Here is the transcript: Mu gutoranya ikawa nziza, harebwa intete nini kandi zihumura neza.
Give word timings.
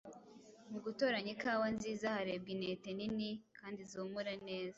Mu 0.71 0.77
gutoranya 0.85 1.31
ikawa 1.35 1.67
nziza, 1.75 2.07
harebwa 2.15 2.49
intete 2.55 2.89
nini 2.97 3.29
kandi 3.57 3.79
zihumura 3.89 4.33
neza. 4.47 4.69